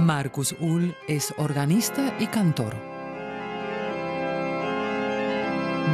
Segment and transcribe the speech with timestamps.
[0.00, 2.74] Marcus Ull es organista y cantor.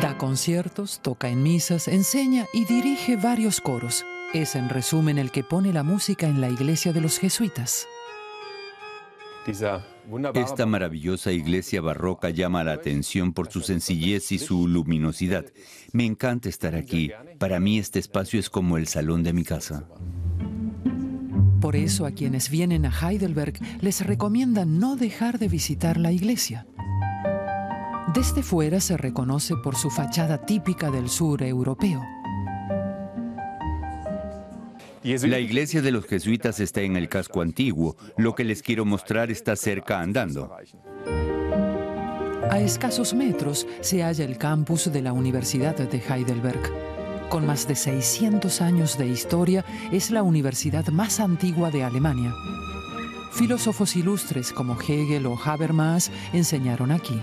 [0.01, 4.05] Da conciertos, toca en misas, enseña y dirige varios coros.
[4.33, 7.87] Es en resumen el que pone la música en la iglesia de los jesuitas.
[10.35, 15.47] Esta maravillosa iglesia barroca llama la atención por su sencillez y su luminosidad.
[15.93, 17.11] Me encanta estar aquí.
[17.39, 19.85] Para mí este espacio es como el salón de mi casa.
[21.61, 26.67] Por eso a quienes vienen a Heidelberg les recomiendan no dejar de visitar la iglesia.
[28.15, 32.03] Desde fuera se reconoce por su fachada típica del sur europeo.
[35.03, 37.97] La iglesia de los jesuitas está en el casco antiguo.
[38.17, 40.53] Lo que les quiero mostrar está cerca andando.
[42.51, 46.96] A escasos metros se halla el campus de la Universidad de Heidelberg.
[47.29, 52.33] Con más de 600 años de historia, es la universidad más antigua de Alemania.
[53.33, 57.21] Filósofos ilustres como Hegel o Habermas enseñaron aquí.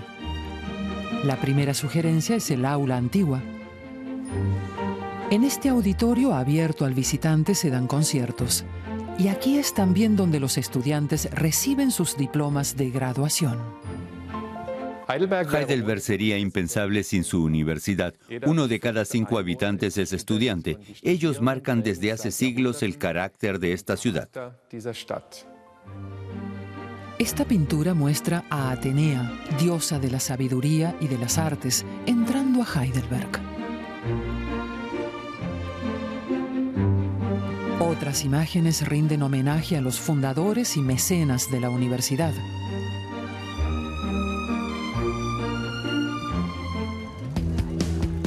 [1.24, 3.42] La primera sugerencia es el aula antigua.
[5.30, 8.64] En este auditorio abierto al visitante se dan conciertos.
[9.18, 13.58] Y aquí es también donde los estudiantes reciben sus diplomas de graduación.
[15.08, 18.14] Heidelberg sería impensable sin su universidad.
[18.46, 20.78] Uno de cada cinco habitantes es estudiante.
[21.02, 24.28] Ellos marcan desde hace siglos el carácter de esta ciudad.
[27.18, 32.66] Esta pintura muestra a Atenea, diosa de la sabiduría y de las artes, entrando a
[32.66, 33.40] Heidelberg.
[37.78, 42.32] Otras imágenes rinden homenaje a los fundadores y mecenas de la universidad.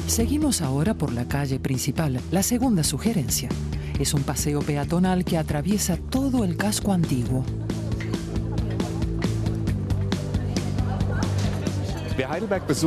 [0.07, 3.49] Seguimos ahora por la calle principal, la segunda sugerencia.
[3.99, 7.43] Es un paseo peatonal que atraviesa todo el casco antiguo.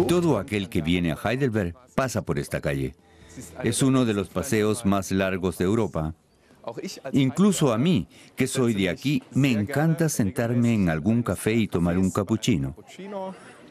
[0.09, 2.95] Todo aquel que viene a Heidelberg pasa por esta calle.
[3.63, 6.15] Es uno de los paseos más largos de Europa.
[7.13, 11.99] Incluso a mí, que soy de aquí, me encanta sentarme en algún café y tomar
[11.99, 12.75] un cappuccino.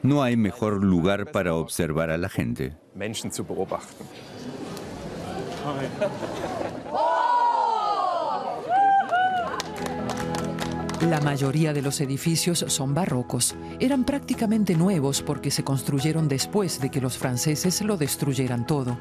[0.01, 2.75] No hay mejor lugar para observar a la gente.
[11.01, 13.55] La mayoría de los edificios son barrocos.
[13.79, 18.97] Eran prácticamente nuevos porque se construyeron después de que los franceses lo destruyeran todo.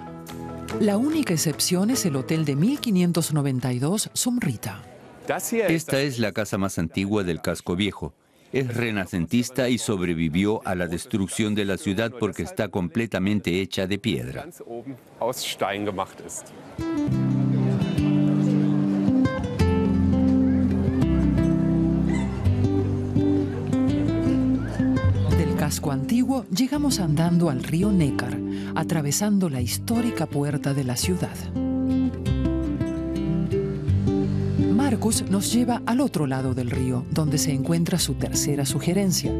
[0.81, 4.83] La única excepción es el hotel de 1592 Sumrita.
[5.29, 8.15] Esta es la casa más antigua del casco viejo.
[8.53, 13.99] Es renacentista y sobrevivió a la destrucción de la ciudad porque está completamente hecha de
[13.99, 14.47] piedra.
[25.69, 28.39] casco antiguo llegamos andando al río Nécar,
[28.75, 31.68] atravesando la histórica puerta de la ciudad.
[34.91, 39.31] Marcus nos lleva al otro lado del río, donde se encuentra su tercera sugerencia,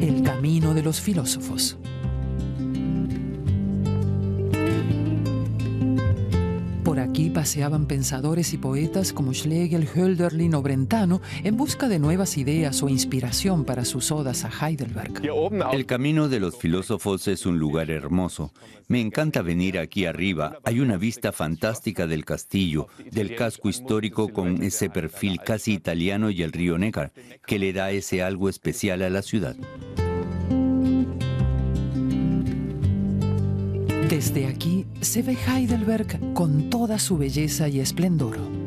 [0.00, 1.76] el camino de los filósofos.
[7.04, 12.82] Aquí paseaban pensadores y poetas como Schlegel, Hölderlin o Brentano en busca de nuevas ideas
[12.82, 15.20] o inspiración para sus odas a Heidelberg.
[15.70, 18.54] El camino de los filósofos es un lugar hermoso.
[18.88, 20.58] Me encanta venir aquí arriba.
[20.64, 26.42] Hay una vista fantástica del castillo, del casco histórico con ese perfil casi italiano y
[26.42, 27.12] el río Neckar,
[27.46, 29.56] que le da ese algo especial a la ciudad.
[34.08, 38.63] Desde aquí se ve Heidelberg con toda su belleza y esplendor.